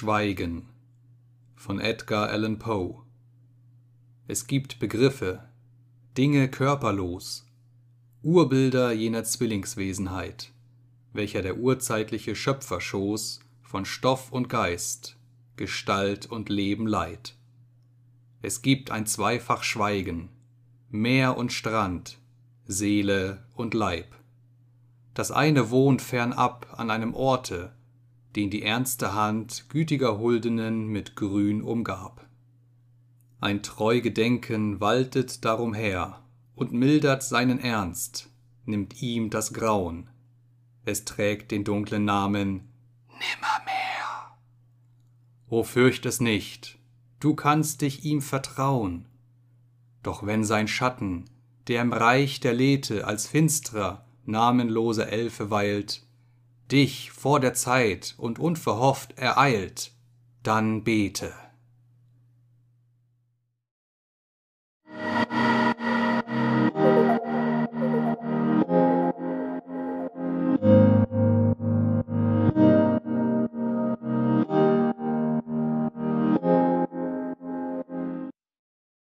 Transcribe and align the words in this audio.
Schweigen 0.00 0.68
von 1.56 1.80
Edgar 1.80 2.28
Allan 2.28 2.60
Poe 2.60 3.02
Es 4.28 4.46
gibt 4.46 4.78
Begriffe, 4.78 5.42
Dinge 6.16 6.48
körperlos, 6.48 7.48
Urbilder 8.22 8.92
jener 8.92 9.24
Zwillingswesenheit, 9.24 10.52
welcher 11.12 11.42
der 11.42 11.58
urzeitliche 11.58 12.36
Schöpferschoß 12.36 13.40
von 13.60 13.84
Stoff 13.84 14.30
und 14.30 14.48
Geist, 14.48 15.16
Gestalt 15.56 16.26
und 16.26 16.48
Leben 16.48 16.86
leiht. 16.86 17.34
Es 18.40 18.62
gibt 18.62 18.92
ein 18.92 19.04
zweifach 19.04 19.64
Schweigen, 19.64 20.28
Meer 20.90 21.36
und 21.36 21.52
Strand, 21.52 22.18
Seele 22.66 23.48
und 23.52 23.74
Leib. 23.74 24.14
Das 25.14 25.32
eine 25.32 25.70
wohnt 25.70 26.02
fernab 26.02 26.72
an 26.78 26.92
einem 26.92 27.14
Orte, 27.14 27.72
den 28.38 28.50
die 28.50 28.62
ernste 28.62 29.14
Hand 29.14 29.68
gütiger 29.68 30.16
Huldenen 30.16 30.86
mit 30.86 31.16
Grün 31.16 31.60
umgab. 31.60 32.24
Ein 33.40 33.64
treu 33.64 34.00
Gedenken 34.00 34.80
waltet 34.80 35.44
darum 35.44 35.74
her 35.74 36.22
und 36.54 36.72
mildert 36.72 37.24
seinen 37.24 37.58
Ernst, 37.58 38.30
nimmt 38.64 39.02
ihm 39.02 39.30
das 39.30 39.52
Grauen. 39.52 40.08
Es 40.84 41.04
trägt 41.04 41.50
den 41.50 41.64
dunklen 41.64 42.04
Namen 42.04 42.68
Nimmermehr. 43.08 44.38
O 45.48 45.64
fürcht 45.64 46.06
es 46.06 46.20
nicht, 46.20 46.78
du 47.18 47.34
kannst 47.34 47.82
dich 47.82 48.04
ihm 48.04 48.22
vertrauen. 48.22 49.06
Doch 50.04 50.24
wenn 50.24 50.44
sein 50.44 50.68
Schatten, 50.68 51.24
der 51.66 51.82
im 51.82 51.92
Reich 51.92 52.38
der 52.38 52.54
Lethe 52.54 53.04
als 53.04 53.26
finstrer, 53.26 54.06
namenlose 54.26 55.10
Elfe 55.10 55.50
weilt, 55.50 56.06
dich 56.70 57.10
vor 57.10 57.40
der 57.40 57.54
Zeit 57.54 58.14
und 58.18 58.38
unverhofft 58.38 59.18
ereilt, 59.18 59.92
dann 60.42 60.84
bete. 60.84 61.32